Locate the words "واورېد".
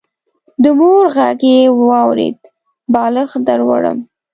1.89-2.37